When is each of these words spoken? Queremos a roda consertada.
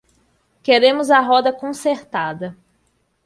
Queremos 0.63 1.11
a 1.11 1.19
roda 1.19 1.53
consertada. 1.53 2.57